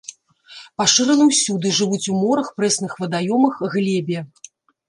Пашыраны 0.81 1.27
ўсюды, 1.31 1.73
жывуць 1.79 2.01
у 2.13 2.17
морах, 2.23 2.47
прэсных 2.63 2.91
вадаёмах, 3.05 3.63
глебе. 3.75 4.19